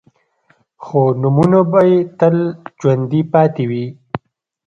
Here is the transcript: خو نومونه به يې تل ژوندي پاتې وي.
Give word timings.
خو 0.83 1.01
نومونه 1.21 1.59
به 1.71 1.81
يې 1.89 1.97
تل 2.19 2.35
ژوندي 2.79 3.21
پاتې 3.33 3.63
وي. 3.69 3.85